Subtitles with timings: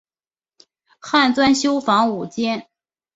[0.99, 2.67] 汉纂修房五间。